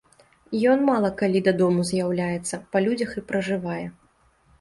Ён 0.71 0.79
мала 0.85 1.09
калі 1.19 1.41
дадому 1.47 1.81
з'яўляецца, 1.89 2.59
па 2.73 2.77
людзях 2.87 3.13
і 3.21 3.23
пражывае. 3.29 3.83